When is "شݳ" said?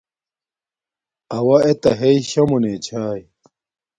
2.29-2.41